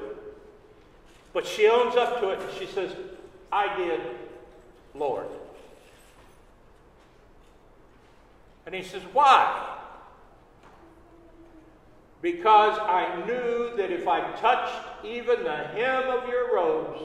But 1.33 1.45
she 1.45 1.67
owns 1.67 1.95
up 1.95 2.19
to 2.19 2.29
it 2.29 2.39
and 2.39 2.49
she 2.57 2.65
says, 2.65 2.91
I 3.51 3.75
did, 3.77 4.01
Lord. 4.93 5.27
And 8.65 8.75
he 8.75 8.83
says, 8.83 9.01
Why? 9.13 9.77
Because 12.21 12.77
I 12.79 13.23
knew 13.25 13.75
that 13.77 13.91
if 13.91 14.07
I 14.07 14.19
touched 14.37 15.05
even 15.05 15.43
the 15.43 15.55
hem 15.55 16.09
of 16.09 16.27
your 16.27 16.53
robes, 16.53 17.01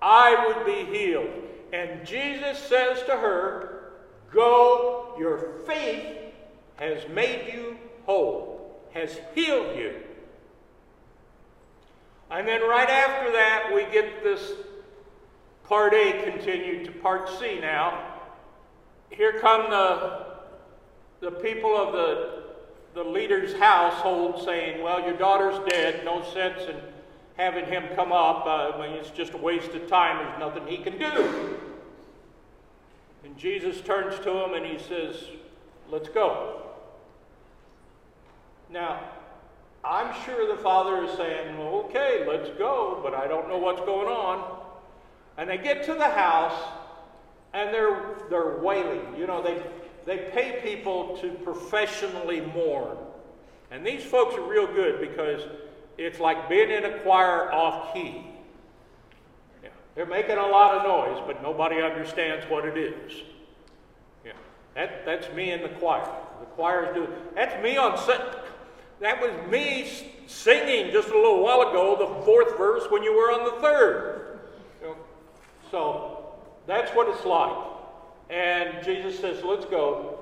I 0.00 0.46
would 0.46 0.64
be 0.64 0.84
healed. 0.96 1.30
And 1.72 2.06
Jesus 2.06 2.58
says 2.58 3.02
to 3.06 3.12
her, 3.12 3.92
Go, 4.32 5.16
your 5.18 5.58
faith 5.66 6.06
has 6.76 7.08
made 7.08 7.52
you 7.52 7.76
whole, 8.04 8.80
has 8.92 9.18
healed 9.34 9.76
you. 9.76 9.94
And 12.30 12.46
then 12.46 12.60
right 12.62 12.88
after 12.88 13.32
that, 13.32 13.70
we 13.74 13.84
get 13.92 14.22
this 14.22 14.52
part 15.64 15.94
A 15.94 16.30
continued 16.30 16.84
to 16.86 16.92
part 16.92 17.28
C 17.38 17.58
now. 17.60 18.14
Here 19.10 19.38
come 19.40 19.70
the, 19.70 20.35
the 21.26 21.32
people 21.32 21.76
of 21.76 21.92
the, 21.92 22.44
the 22.94 23.02
leader's 23.02 23.52
household 23.58 24.40
saying, 24.44 24.80
Well, 24.80 25.00
your 25.00 25.16
daughter's 25.16 25.58
dead, 25.68 26.04
no 26.04 26.22
sense 26.32 26.62
in 26.68 26.76
having 27.36 27.64
him 27.64 27.82
come 27.96 28.12
up. 28.12 28.46
Uh, 28.46 28.76
I 28.76 28.86
mean, 28.86 28.96
it's 28.96 29.10
just 29.10 29.32
a 29.32 29.36
waste 29.36 29.72
of 29.72 29.88
time, 29.88 30.24
there's 30.24 30.38
nothing 30.38 30.68
he 30.68 30.78
can 30.78 30.96
do. 30.96 31.58
And 33.24 33.36
Jesus 33.36 33.80
turns 33.80 34.20
to 34.20 34.30
him 34.30 34.54
and 34.54 34.64
he 34.64 34.78
says, 34.78 35.16
Let's 35.90 36.08
go. 36.08 36.62
Now, 38.70 39.00
I'm 39.84 40.14
sure 40.24 40.46
the 40.46 40.62
father 40.62 41.02
is 41.04 41.16
saying, 41.16 41.56
well, 41.58 41.86
okay, 41.86 42.24
let's 42.28 42.50
go, 42.58 42.98
but 43.02 43.14
I 43.14 43.28
don't 43.28 43.48
know 43.48 43.58
what's 43.58 43.80
going 43.80 44.08
on. 44.08 44.58
And 45.38 45.48
they 45.48 45.58
get 45.58 45.84
to 45.84 45.94
the 45.94 46.08
house 46.08 46.60
and 47.52 47.72
they're, 47.72 48.16
they're 48.28 48.58
wailing. 48.58 49.14
You 49.16 49.28
know, 49.28 49.40
they, 49.42 49.62
they 50.06 50.30
pay 50.32 50.60
people 50.62 51.18
to 51.18 51.30
professionally 51.44 52.40
mourn. 52.40 52.96
And 53.70 53.84
these 53.84 54.04
folks 54.04 54.36
are 54.36 54.48
real 54.48 54.66
good 54.66 55.00
because 55.00 55.42
it's 55.98 56.20
like 56.20 56.48
being 56.48 56.70
in 56.70 56.84
a 56.84 57.00
choir 57.00 57.52
off 57.52 57.92
key. 57.92 58.24
Yeah. 59.62 59.70
They're 59.96 60.06
making 60.06 60.38
a 60.38 60.46
lot 60.46 60.76
of 60.76 60.82
noise, 60.84 61.22
but 61.26 61.42
nobody 61.42 61.82
understands 61.82 62.48
what 62.48 62.64
it 62.64 62.78
is. 62.78 63.12
Yeah. 64.24 64.32
That, 64.74 65.04
that's 65.04 65.32
me 65.34 65.50
in 65.50 65.62
the 65.62 65.70
choir. 65.70 66.08
The 66.38 66.46
choir 66.46 66.88
is 66.88 66.94
doing 66.94 67.10
that's 67.34 67.60
me 67.62 67.76
on 67.76 67.96
that 69.00 69.20
was 69.20 69.50
me 69.50 69.90
singing 70.26 70.90
just 70.92 71.08
a 71.08 71.14
little 71.14 71.42
while 71.42 71.62
ago 71.62 71.96
the 71.98 72.24
fourth 72.24 72.56
verse 72.56 72.84
when 72.90 73.02
you 73.02 73.14
were 73.14 73.32
on 73.32 73.44
the 73.44 73.60
third. 73.60 74.38
So 75.70 76.34
that's 76.66 76.90
what 76.92 77.08
it's 77.08 77.24
like. 77.24 77.75
And 78.30 78.84
Jesus 78.84 79.18
says, 79.18 79.42
Let's 79.44 79.64
go. 79.66 80.18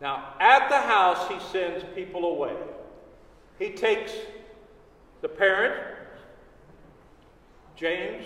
Now, 0.00 0.34
at 0.40 0.68
the 0.68 0.80
house, 0.80 1.28
he 1.28 1.38
sends 1.52 1.84
people 1.94 2.24
away. 2.24 2.54
He 3.58 3.70
takes 3.70 4.12
the 5.20 5.28
parent, 5.28 5.74
James, 7.76 8.24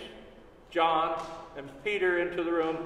John, 0.70 1.22
and 1.56 1.70
Peter 1.84 2.20
into 2.20 2.42
the 2.42 2.50
room, 2.50 2.78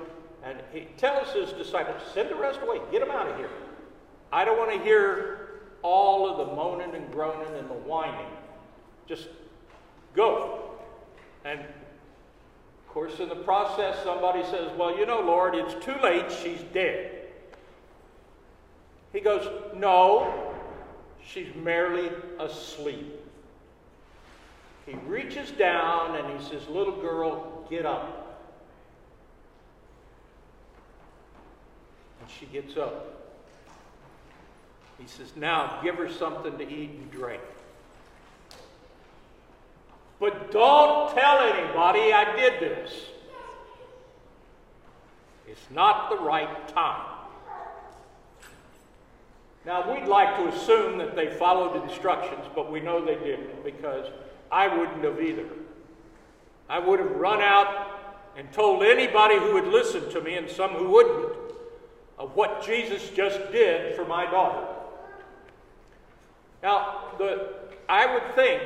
and 0.43 0.59
he 0.73 0.89
tells 0.97 1.33
his 1.33 1.53
disciples, 1.53 2.03
Send 2.13 2.31
the 2.31 2.35
rest 2.35 2.61
away, 2.63 2.81
get 2.91 3.01
them 3.01 3.11
out 3.11 3.29
of 3.29 3.37
here. 3.37 3.51
I 4.33 4.45
don't 4.45 4.59
want 4.59 4.73
to 4.73 4.83
hear 4.83 5.61
all 5.83 6.29
of 6.29 6.49
the 6.49 6.55
moaning 6.55 6.95
and 6.95 7.11
groaning 7.13 7.55
and 7.57 7.69
the 7.69 7.75
whining. 7.75 8.27
Just 9.07 9.29
go. 10.15 10.73
And 11.45 11.61
of 12.91 12.95
course, 12.95 13.21
in 13.21 13.29
the 13.29 13.37
process, 13.37 14.03
somebody 14.03 14.43
says, 14.43 14.69
Well, 14.77 14.99
you 14.99 15.07
know, 15.07 15.21
Lord, 15.21 15.55
it's 15.55 15.75
too 15.85 15.95
late. 16.03 16.25
She's 16.43 16.61
dead. 16.75 17.29
He 19.13 19.21
goes, 19.21 19.49
No, 19.77 20.53
she's 21.25 21.55
merely 21.55 22.11
asleep. 22.41 23.15
He 24.87 24.95
reaches 25.07 25.53
down 25.53 26.17
and 26.17 26.37
he 26.37 26.45
says, 26.49 26.67
Little 26.67 27.01
girl, 27.01 27.65
get 27.71 27.87
up. 27.87 28.43
And 32.21 32.29
she 32.29 32.47
gets 32.47 32.77
up. 32.77 33.39
He 34.99 35.07
says, 35.07 35.31
Now 35.37 35.79
give 35.81 35.95
her 35.95 36.11
something 36.11 36.59
to 36.59 36.69
eat 36.69 36.91
and 36.91 37.09
drink. 37.13 37.41
But 40.21 40.53
don't 40.53 41.13
tell 41.15 41.39
anybody 41.39 42.13
I 42.13 42.37
did 42.37 42.61
this. 42.61 42.93
It's 45.49 45.67
not 45.71 46.11
the 46.11 46.19
right 46.19 46.69
time. 46.69 47.17
Now, 49.65 49.93
we'd 49.93 50.07
like 50.07 50.37
to 50.37 50.49
assume 50.49 50.99
that 50.99 51.17
they 51.17 51.35
followed 51.35 51.83
instructions, 51.83 52.47
but 52.55 52.71
we 52.71 52.81
know 52.81 53.05
they 53.05 53.17
didn't 53.17 53.65
because 53.65 54.07
I 54.53 54.69
wouldn't 54.69 55.05
have 55.05 55.21
either. 55.21 55.47
I 56.69 56.79
would 56.79 56.99
have 56.99 57.13
run 57.13 57.41
out 57.41 57.89
and 58.37 58.51
told 58.53 58.83
anybody 58.83 59.39
who 59.39 59.55
would 59.55 59.67
listen 59.67 60.09
to 60.11 60.21
me 60.21 60.37
and 60.37 60.49
some 60.49 60.71
who 60.71 60.89
wouldn't 60.89 61.37
of 62.19 62.37
what 62.37 62.63
Jesus 62.65 63.09
just 63.11 63.39
did 63.51 63.97
for 63.97 64.05
my 64.05 64.31
daughter. 64.31 64.67
Now, 66.63 67.09
the, 67.19 67.55
I 67.89 68.13
would 68.13 68.35
think 68.35 68.63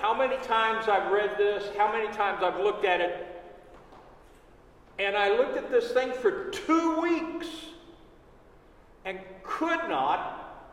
how 0.00 0.16
many 0.16 0.36
times 0.44 0.88
I've 0.88 1.10
read 1.10 1.36
this, 1.36 1.64
how 1.76 1.92
many 1.92 2.12
times 2.14 2.42
I've 2.42 2.60
looked 2.60 2.84
at 2.84 3.00
it, 3.00 3.26
and 4.98 5.16
I 5.16 5.36
looked 5.36 5.56
at 5.56 5.70
this 5.70 5.92
thing 5.92 6.12
for 6.12 6.50
two 6.50 7.00
weeks 7.00 7.46
and 9.04 9.18
could 9.42 9.88
not 9.88 10.66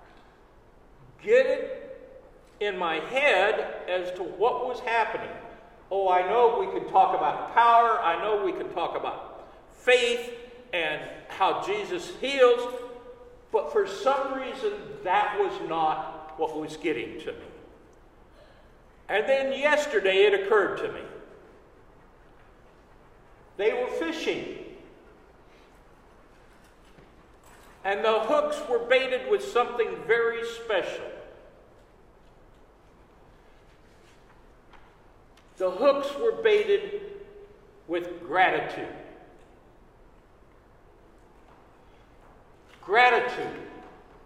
get 1.21 1.45
it 1.45 1.99
in 2.59 2.77
my 2.77 2.95
head 2.95 3.75
as 3.87 4.11
to 4.17 4.23
what 4.23 4.67
was 4.67 4.79
happening. 4.79 5.29
Oh, 5.91 6.09
I 6.09 6.21
know 6.21 6.57
we 6.59 6.79
can 6.79 6.89
talk 6.91 7.15
about 7.15 7.53
power, 7.53 7.99
I 8.01 8.21
know 8.21 8.43
we 8.43 8.51
can 8.51 8.73
talk 8.73 8.97
about 8.97 9.47
faith 9.73 10.31
and 10.73 11.01
how 11.27 11.63
Jesus 11.63 12.11
heals, 12.19 12.61
but 13.51 13.71
for 13.71 13.87
some 13.87 14.33
reason 14.33 14.73
that 15.03 15.37
was 15.39 15.53
not 15.69 16.33
what 16.37 16.59
was 16.59 16.77
getting 16.77 17.19
to 17.21 17.31
me. 17.31 17.54
And 19.07 19.27
then 19.27 19.51
yesterday 19.51 20.23
it 20.23 20.33
occurred 20.33 20.77
to 20.77 20.91
me. 20.91 21.01
They 23.57 23.73
were 23.73 23.87
fishing. 23.87 24.57
And 27.83 28.03
the 28.03 28.21
hooks 28.21 28.57
were 28.67 28.79
baited 28.79 29.29
with 29.29 29.43
something 29.43 29.95
very 30.07 30.43
special. 30.45 31.05
The 35.57 35.69
hooks 35.69 36.07
were 36.19 36.41
baited 36.41 37.01
with 37.87 38.21
gratitude. 38.27 38.89
Gratitude 42.81 43.61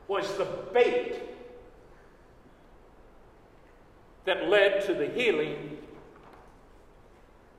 was 0.07 0.35
the 0.37 0.45
bait 0.73 1.28
that 4.29 4.47
led 4.47 4.85
to 4.85 4.93
the 4.93 5.07
healing, 5.07 5.75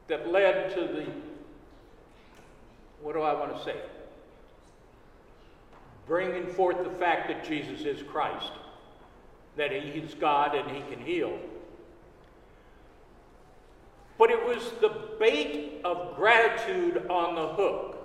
that 0.06 0.30
led 0.30 0.72
to 0.72 0.82
the, 0.82 1.04
what 3.02 3.14
do 3.14 3.22
I 3.22 3.34
want 3.34 3.56
to 3.56 3.64
say? 3.64 3.74
Bringing 6.06 6.46
forth 6.46 6.84
the 6.84 6.90
fact 6.90 7.26
that 7.26 7.44
Jesus 7.44 7.80
is 7.84 8.04
Christ, 8.04 8.52
that 9.56 9.72
He 9.72 9.78
is 9.98 10.14
God 10.14 10.54
and 10.54 10.70
He 10.70 10.80
can 10.82 11.04
heal. 11.04 11.36
But 14.16 14.30
it 14.30 14.46
was 14.46 14.70
the 14.80 15.08
bait 15.18 15.80
of 15.84 16.14
gratitude 16.14 17.04
on 17.10 17.34
the 17.34 17.48
hook. 17.48 17.96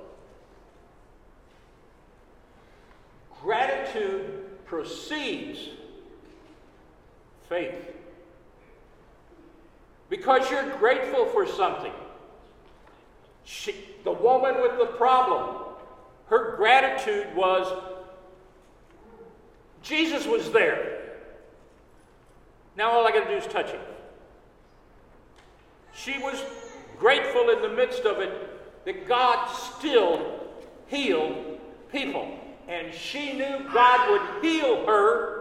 Gratitude 3.43 4.65
precedes 4.65 5.59
faith 7.47 7.91
because 10.15 10.49
you're 10.49 10.77
grateful 10.77 11.25
for 11.27 11.45
something. 11.45 11.91
She, 13.43 13.75
the 14.05 14.11
woman 14.11 14.61
with 14.61 14.77
the 14.79 14.85
problem, 14.85 15.57
her 16.27 16.55
gratitude 16.55 17.35
was 17.35 17.67
Jesus 19.83 20.25
was 20.25 20.51
there. 20.51 21.17
Now 22.77 22.91
all 22.91 23.05
I 23.05 23.11
got 23.11 23.25
to 23.25 23.29
do 23.29 23.37
is 23.37 23.45
touch 23.47 23.71
him. 23.71 23.81
She 25.93 26.17
was 26.17 26.43
grateful 26.97 27.49
in 27.49 27.61
the 27.61 27.69
midst 27.69 28.05
of 28.05 28.19
it 28.19 28.31
that 28.85 29.07
God 29.07 29.47
still 29.47 30.39
healed 30.87 31.59
people. 31.91 32.39
and 32.67 32.93
she 32.93 33.33
knew 33.33 33.69
God 33.71 34.09
would 34.09 34.43
heal 34.43 34.85
her 34.87 35.34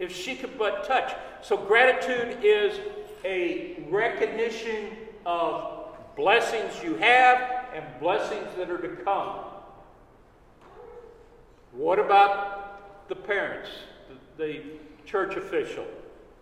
if 0.00 0.16
she 0.16 0.34
could 0.34 0.58
but 0.58 0.84
touch. 0.84 1.14
So, 1.42 1.56
gratitude 1.56 2.38
is 2.42 2.80
a 3.24 3.84
recognition 3.88 4.96
of 5.24 5.94
blessings 6.16 6.82
you 6.82 6.96
have 6.96 7.66
and 7.72 7.84
blessings 8.00 8.48
that 8.56 8.70
are 8.70 8.78
to 8.78 8.88
come. 9.04 9.36
What 11.72 11.98
about 11.98 13.08
the 13.08 13.14
parents, 13.14 13.70
the, 14.36 14.44
the 14.44 14.62
church 15.04 15.36
official? 15.36 15.84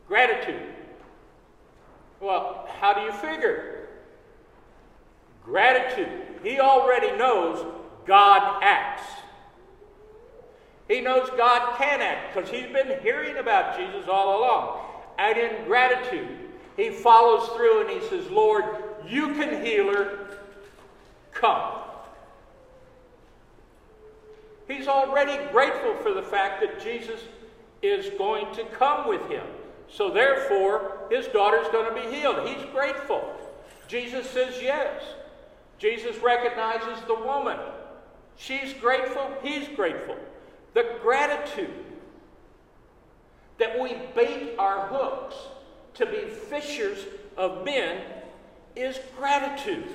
Gratitude. 0.06 0.74
Well, 2.20 2.66
how 2.80 2.94
do 2.94 3.02
you 3.02 3.12
figure? 3.12 3.88
Gratitude. 5.44 6.08
He 6.42 6.60
already 6.60 7.16
knows 7.16 7.64
God 8.06 8.62
acts. 8.62 9.02
He 10.88 11.00
knows 11.00 11.28
God 11.36 11.76
can 11.76 12.00
act 12.00 12.34
because 12.34 12.50
he's 12.50 12.72
been 12.72 13.00
hearing 13.02 13.36
about 13.36 13.76
Jesus 13.78 14.08
all 14.08 14.38
along. 14.38 14.80
And 15.18 15.36
in 15.36 15.64
gratitude, 15.66 16.28
he 16.76 16.90
follows 16.90 17.48
through 17.56 17.82
and 17.82 17.90
he 17.90 18.08
says, 18.08 18.30
Lord, 18.30 18.64
you 19.06 19.34
can 19.34 19.64
heal 19.64 19.92
her. 19.92 20.28
Come. 21.32 21.72
He's 24.66 24.88
already 24.88 25.50
grateful 25.50 25.94
for 25.96 26.12
the 26.12 26.22
fact 26.22 26.60
that 26.60 26.82
Jesus 26.82 27.20
is 27.82 28.10
going 28.18 28.54
to 28.54 28.64
come 28.64 29.08
with 29.08 29.26
him. 29.28 29.44
So, 29.90 30.10
therefore, 30.10 30.98
his 31.10 31.26
daughter's 31.28 31.68
going 31.68 31.94
to 31.94 32.08
be 32.08 32.14
healed. 32.14 32.46
He's 32.46 32.64
grateful. 32.72 33.34
Jesus 33.86 34.28
says 34.28 34.60
yes. 34.60 35.02
Jesus 35.78 36.16
recognizes 36.18 37.02
the 37.06 37.14
woman. 37.14 37.58
She's 38.36 38.74
grateful. 38.74 39.32
He's 39.42 39.68
grateful. 39.68 40.16
The 40.78 40.94
gratitude 41.02 41.74
that 43.58 43.80
we 43.80 43.96
bait 44.14 44.54
our 44.60 44.86
hooks 44.86 45.34
to 45.94 46.06
be 46.06 46.28
fishers 46.28 47.04
of 47.36 47.64
men 47.64 48.00
is 48.76 49.00
gratitude. 49.16 49.88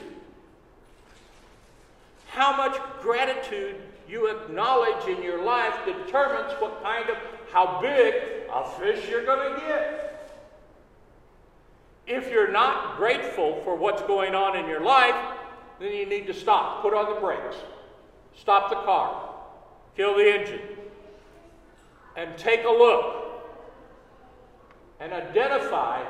How 2.28 2.58
much 2.58 2.78
gratitude 3.02 3.78
you 4.10 4.28
acknowledge 4.28 5.08
in 5.08 5.24
your 5.24 5.42
life 5.42 5.74
determines 5.86 6.52
what 6.60 6.84
kind 6.84 7.10
of, 7.10 7.16
how 7.54 7.80
big 7.80 8.16
a 8.54 8.70
fish 8.72 9.08
you're 9.10 9.24
going 9.24 9.54
to 9.54 9.60
get. 9.62 10.36
If 12.08 12.30
you're 12.30 12.52
not 12.52 12.98
grateful 12.98 13.62
for 13.62 13.78
what's 13.78 14.02
going 14.02 14.36
on 14.36 14.58
in 14.58 14.68
your 14.68 14.82
life, 14.82 15.16
then 15.80 15.94
you 15.94 16.06
need 16.06 16.28
to 16.28 16.34
stop. 16.34 16.82
Put 16.82 16.94
on 16.94 17.16
the 17.16 17.22
brakes. 17.22 17.56
Stop 18.36 18.70
the 18.70 18.76
car. 18.76 19.30
Kill 19.96 20.18
the 20.18 20.40
engine. 20.40 20.62
And 22.16 22.38
take 22.38 22.64
a 22.66 22.70
look 22.70 23.24
and 25.00 25.12
identify 25.12 26.04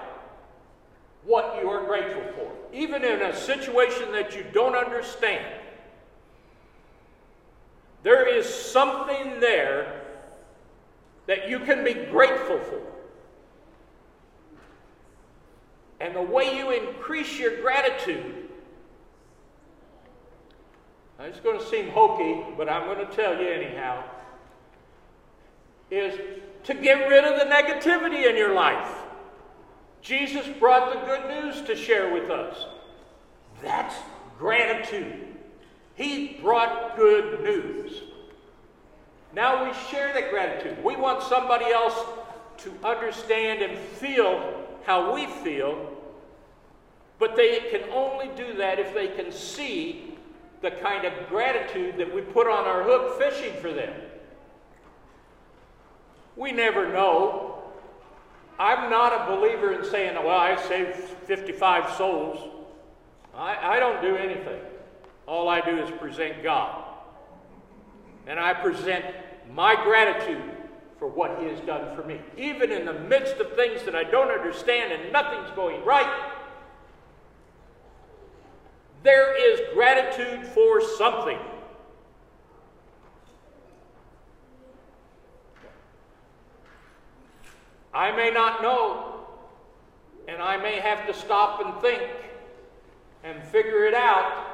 what 1.25 1.57
you 1.61 1.69
are 1.69 1.85
grateful 1.85 2.23
for, 2.35 2.51
even 2.73 3.03
in 3.03 3.21
a 3.21 3.35
situation 3.35 4.11
that 4.11 4.35
you 4.35 4.45
don't 4.53 4.75
understand. 4.75 5.45
There 8.03 8.27
is 8.27 8.45
something 8.45 9.39
there 9.39 10.01
that 11.27 11.49
you 11.49 11.59
can 11.59 11.83
be 11.83 11.93
grateful 11.93 12.59
for. 12.59 12.81
And 16.01 16.13
the 16.13 16.21
way 16.21 16.57
you 16.57 16.71
increase 16.71 17.39
your 17.39 17.61
gratitude, 17.61 18.42
it's 21.25 21.39
going 21.39 21.59
to 21.59 21.65
seem 21.65 21.89
hokey, 21.89 22.43
but 22.57 22.69
I'm 22.69 22.85
going 22.85 23.05
to 23.05 23.15
tell 23.15 23.39
you 23.39 23.47
anyhow, 23.47 24.03
is 25.89 26.19
to 26.63 26.73
get 26.73 27.07
rid 27.07 27.23
of 27.23 27.39
the 27.39 27.45
negativity 27.45 28.29
in 28.29 28.35
your 28.35 28.53
life. 28.53 28.89
Jesus 30.01 30.45
brought 30.59 30.93
the 30.93 30.99
good 31.05 31.29
news 31.29 31.61
to 31.61 31.75
share 31.75 32.13
with 32.13 32.29
us. 32.29 32.65
That's 33.61 33.95
gratitude. 34.37 35.27
He 35.95 36.39
brought 36.41 36.97
good 36.97 37.41
news. 37.41 38.01
Now 39.33 39.65
we 39.65 39.73
share 39.89 40.13
that 40.13 40.29
gratitude. 40.29 40.83
We 40.83 40.95
want 40.95 41.23
somebody 41.23 41.65
else 41.65 41.95
to 42.57 42.73
understand 42.83 43.61
and 43.61 43.77
feel 43.77 44.65
how 44.85 45.13
we 45.13 45.27
feel, 45.27 45.89
but 47.17 47.35
they 47.35 47.59
can 47.71 47.89
only 47.91 48.29
do 48.35 48.57
that 48.57 48.79
if 48.79 48.93
they 48.93 49.07
can 49.07 49.31
see 49.31 50.12
the 50.63 50.71
kind 50.71 51.05
of 51.05 51.13
gratitude 51.29 51.97
that 51.97 52.11
we 52.11 52.21
put 52.21 52.47
on 52.47 52.65
our 52.65 52.83
hook 52.83 53.19
fishing 53.19 53.53
for 53.61 53.71
them. 53.71 53.93
We 56.35 56.51
never 56.51 56.91
know. 56.91 57.61
I'm 58.57 58.89
not 58.89 59.13
a 59.13 59.35
believer 59.35 59.73
in 59.73 59.85
saying, 59.85 60.15
well, 60.15 60.29
I 60.29 60.55
saved 60.55 60.95
55 60.95 61.95
souls. 61.97 62.49
I, 63.35 63.75
I 63.75 63.79
don't 63.79 64.01
do 64.01 64.15
anything. 64.15 64.59
All 65.27 65.49
I 65.49 65.59
do 65.61 65.77
is 65.79 65.91
present 65.99 66.41
God. 66.41 66.83
And 68.25 68.39
I 68.39 68.53
present 68.53 69.05
my 69.51 69.75
gratitude 69.83 70.49
for 70.97 71.07
what 71.09 71.39
He 71.41 71.47
has 71.47 71.59
done 71.61 71.93
for 71.95 72.03
me. 72.03 72.21
Even 72.37 72.71
in 72.71 72.85
the 72.85 72.93
midst 72.93 73.35
of 73.37 73.53
things 73.53 73.83
that 73.83 73.95
I 73.95 74.05
don't 74.05 74.31
understand 74.31 74.93
and 74.93 75.11
nothing's 75.11 75.53
going 75.55 75.83
right, 75.83 76.07
there 79.03 79.35
is 79.37 79.59
gratitude 79.73 80.47
for 80.47 80.81
something. 80.81 81.37
I 87.93 88.11
may 88.11 88.31
not 88.31 88.61
know, 88.61 89.25
and 90.27 90.41
I 90.41 90.57
may 90.57 90.79
have 90.79 91.05
to 91.05 91.13
stop 91.13 91.63
and 91.63 91.79
think 91.81 92.01
and 93.23 93.43
figure 93.43 93.85
it 93.85 93.93
out. 93.93 94.47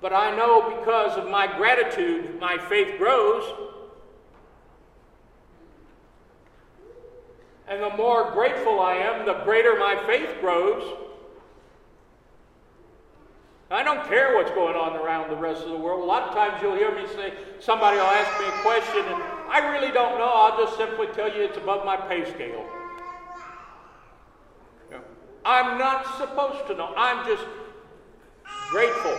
But 0.00 0.12
I 0.12 0.34
know 0.34 0.78
because 0.78 1.18
of 1.18 1.28
my 1.28 1.54
gratitude, 1.56 2.38
my 2.40 2.56
faith 2.56 2.98
grows. 2.98 3.44
And 7.66 7.82
the 7.82 7.90
more 7.96 8.30
grateful 8.30 8.80
I 8.80 8.94
am, 8.94 9.26
the 9.26 9.34
greater 9.44 9.76
my 9.76 10.02
faith 10.06 10.40
grows. 10.40 11.07
I 13.70 13.82
don't 13.82 14.06
care 14.08 14.34
what's 14.34 14.50
going 14.52 14.76
on 14.76 14.96
around 14.96 15.28
the 15.28 15.36
rest 15.36 15.62
of 15.62 15.70
the 15.70 15.76
world. 15.76 16.02
A 16.02 16.06
lot 16.06 16.22
of 16.22 16.34
times 16.34 16.62
you'll 16.62 16.76
hear 16.76 16.94
me 16.94 17.06
say, 17.08 17.34
somebody 17.60 17.98
will 17.98 18.04
ask 18.04 18.40
me 18.40 18.46
a 18.46 18.62
question, 18.62 19.04
and 19.12 19.22
I 19.50 19.72
really 19.72 19.92
don't 19.92 20.18
know. 20.18 20.30
I'll 20.32 20.64
just 20.64 20.78
simply 20.78 21.06
tell 21.08 21.28
you 21.28 21.42
it's 21.42 21.58
above 21.58 21.84
my 21.84 21.96
pay 21.96 22.24
scale. 22.32 22.64
I'm 25.44 25.78
not 25.78 26.18
supposed 26.18 26.66
to 26.66 26.74
know. 26.74 26.92
I'm 26.94 27.26
just 27.26 27.44
grateful. 28.70 29.16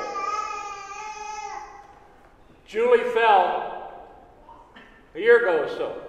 Julie 2.68 3.04
fell 3.16 4.06
a 5.16 5.20
year 5.20 5.40
ago 5.40 5.64
or 5.64 5.70
so. 5.70 6.02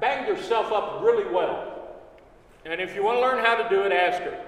Banged 0.00 0.28
herself 0.28 0.72
up 0.72 1.02
really 1.02 1.28
well. 1.32 1.66
And 2.64 2.80
if 2.80 2.94
you 2.94 3.02
want 3.02 3.16
to 3.18 3.22
learn 3.22 3.44
how 3.44 3.56
to 3.60 3.68
do 3.68 3.82
it, 3.82 3.92
ask 3.92 4.22
her. 4.22 4.40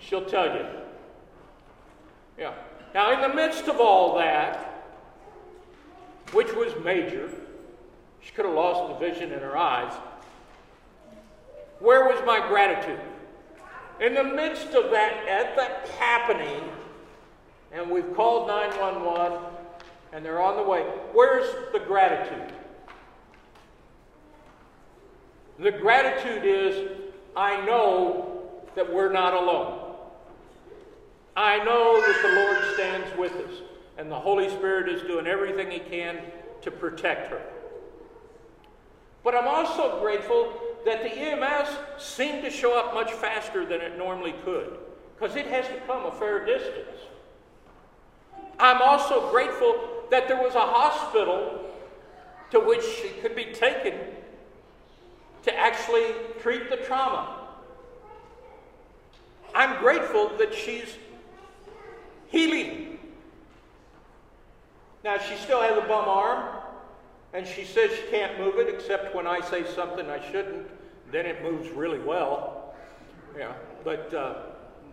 She'll 0.00 0.24
tell 0.24 0.46
you. 0.46 0.77
Yeah. 2.38 2.54
Now, 2.94 3.12
in 3.12 3.20
the 3.20 3.34
midst 3.34 3.68
of 3.68 3.80
all 3.80 4.16
that, 4.18 4.84
which 6.32 6.52
was 6.52 6.72
major, 6.84 7.28
she 8.20 8.32
could 8.32 8.44
have 8.44 8.54
lost 8.54 8.92
the 8.92 9.06
vision 9.06 9.32
in 9.32 9.40
her 9.40 9.56
eyes. 9.56 9.92
Where 11.80 12.04
was 12.04 12.20
my 12.26 12.46
gratitude? 12.48 13.00
In 14.00 14.14
the 14.14 14.24
midst 14.24 14.74
of 14.74 14.90
that, 14.90 15.26
at 15.28 15.56
that 15.56 15.88
happening, 15.98 16.62
and 17.72 17.90
we've 17.90 18.14
called 18.14 18.48
911 18.48 19.38
and 20.12 20.24
they're 20.24 20.40
on 20.40 20.56
the 20.56 20.62
way, 20.62 20.82
where's 21.12 21.46
the 21.72 21.80
gratitude? 21.80 22.52
The 25.58 25.72
gratitude 25.72 26.44
is 26.44 26.90
I 27.36 27.64
know 27.66 28.42
that 28.74 28.92
we're 28.92 29.12
not 29.12 29.34
alone. 29.34 29.77
I 31.38 31.62
know 31.62 32.00
that 32.00 32.20
the 32.20 32.34
Lord 32.34 32.74
stands 32.74 33.16
with 33.16 33.32
us, 33.36 33.62
and 33.96 34.10
the 34.10 34.18
Holy 34.18 34.48
Spirit 34.48 34.88
is 34.88 35.02
doing 35.02 35.28
everything 35.28 35.70
He 35.70 35.78
can 35.78 36.18
to 36.62 36.70
protect 36.72 37.30
her. 37.30 37.40
But 39.22 39.36
I'm 39.36 39.46
also 39.46 40.00
grateful 40.00 40.52
that 40.84 41.04
the 41.04 41.16
EMS 41.16 41.68
seemed 41.96 42.42
to 42.42 42.50
show 42.50 42.76
up 42.76 42.92
much 42.92 43.12
faster 43.12 43.64
than 43.64 43.80
it 43.80 43.96
normally 43.96 44.34
could, 44.44 44.78
because 45.16 45.36
it 45.36 45.46
has 45.46 45.68
to 45.68 45.76
come 45.86 46.06
a 46.06 46.10
fair 46.10 46.44
distance. 46.44 46.98
I'm 48.58 48.82
also 48.82 49.30
grateful 49.30 49.78
that 50.10 50.26
there 50.26 50.42
was 50.42 50.56
a 50.56 50.60
hospital 50.60 51.66
to 52.50 52.58
which 52.58 52.82
she 52.82 53.10
could 53.20 53.36
be 53.36 53.52
taken 53.52 53.94
to 55.44 55.56
actually 55.56 56.14
treat 56.40 56.68
the 56.68 56.78
trauma. 56.78 57.46
I'm 59.54 59.80
grateful 59.80 60.30
that 60.38 60.52
she's 60.52 60.96
healing 62.28 62.98
Now, 65.04 65.18
she 65.18 65.36
still 65.36 65.62
has 65.62 65.76
a 65.76 65.86
bum 65.86 66.08
arm, 66.08 66.44
and 67.32 67.46
she 67.46 67.64
says 67.64 67.90
she 67.92 68.10
can't 68.10 68.38
move 68.38 68.58
it 68.58 68.68
except 68.68 69.14
when 69.14 69.26
I 69.26 69.40
say 69.40 69.64
something 69.74 70.10
I 70.10 70.20
shouldn't. 70.30 70.66
Then 71.10 71.24
it 71.24 71.42
moves 71.42 71.70
really 71.70 72.00
well. 72.00 72.74
Yeah, 73.36 73.52
but 73.84 74.12
uh, 74.12 74.34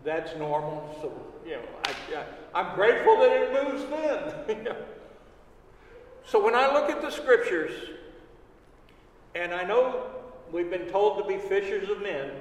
that's 0.03 0.35
normal. 0.37 0.95
So, 1.01 1.11
you 1.45 1.57
know, 1.57 1.63
I, 1.85 2.23
I'm 2.53 2.75
grateful 2.75 3.17
that 3.17 3.31
it 3.31 3.63
moves 3.63 3.83
then. 3.89 4.67
so 6.25 6.43
when 6.43 6.55
I 6.55 6.71
look 6.71 6.89
at 6.89 7.01
the 7.01 7.09
scriptures, 7.09 7.73
and 9.33 9.53
I 9.53 9.63
know 9.63 10.03
we've 10.51 10.69
been 10.69 10.87
told 10.87 11.17
to 11.17 11.27
be 11.27 11.37
fishers 11.37 11.89
of 11.89 12.01
men, 12.01 12.31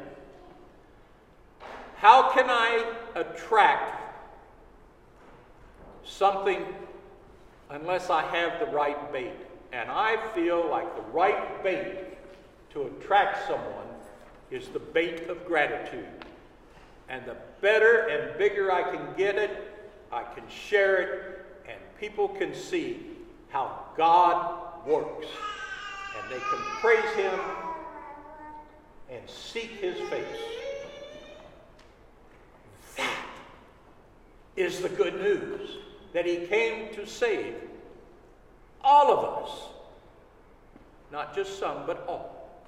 how 1.96 2.30
can 2.32 2.46
I 2.48 2.94
attract 3.14 4.03
something 6.04 6.64
unless 7.70 8.10
I 8.10 8.22
have 8.22 8.60
the 8.60 8.66
right 8.74 9.12
bait? 9.12 9.32
And 9.72 9.90
I 9.90 10.16
feel 10.34 10.68
like 10.70 10.94
the 10.94 11.02
right 11.12 11.62
bait 11.64 11.98
to 12.70 12.82
attract 12.82 13.48
someone 13.48 13.88
is 14.50 14.68
the 14.68 14.78
bait 14.78 15.28
of 15.28 15.44
gratitude. 15.46 16.06
And 17.08 17.24
the 17.26 17.36
better 17.60 18.06
and 18.08 18.38
bigger 18.38 18.72
I 18.72 18.82
can 18.82 19.14
get 19.16 19.36
it, 19.36 19.72
I 20.12 20.22
can 20.22 20.44
share 20.48 20.96
it, 21.02 21.44
and 21.68 21.78
people 21.98 22.28
can 22.28 22.54
see 22.54 23.06
how 23.48 23.86
God 23.96 24.86
works. 24.86 25.26
And 26.16 26.32
they 26.32 26.38
can 26.38 26.58
praise 26.80 27.14
Him 27.16 27.40
and 29.10 29.28
seek 29.28 29.70
His 29.72 29.96
face. 30.08 30.24
That 32.96 33.16
is 34.56 34.80
the 34.80 34.88
good 34.88 35.20
news 35.20 35.70
that 36.14 36.24
He 36.24 36.46
came 36.46 36.94
to 36.94 37.06
save 37.06 37.56
all 38.80 39.12
of 39.12 39.44
us, 39.44 39.50
not 41.12 41.34
just 41.34 41.58
some, 41.58 41.84
but 41.86 42.04
all. 42.08 42.64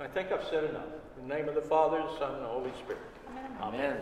I 0.00 0.06
think 0.06 0.30
I've 0.32 0.46
said 0.48 0.64
enough. 0.64 0.84
In 1.20 1.28
the 1.28 1.34
name 1.34 1.48
of 1.48 1.54
the 1.54 1.62
Father, 1.62 1.98
the 1.98 2.18
Son, 2.18 2.34
and 2.34 2.42
the 2.42 2.48
Holy 2.48 2.72
Spirit. 2.84 3.00
Amen. 3.60 3.96